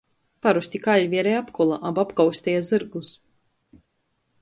[0.45, 3.15] Parosti kaļvi ari apkola aba apkausteja zyrgus.